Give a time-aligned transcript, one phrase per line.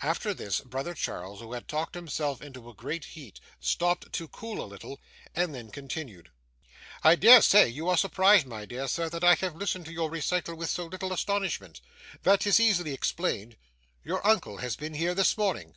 [0.00, 4.62] After this, brother Charles, who had talked himself into a great heat, stopped to cool
[4.64, 5.00] a little,
[5.34, 6.30] and then continued:
[7.02, 10.08] 'I dare say you are surprised, my dear sir, that I have listened to your
[10.08, 11.80] recital with so little astonishment.
[12.22, 13.56] That is easily explained.
[14.04, 15.74] Your uncle has been here this morning.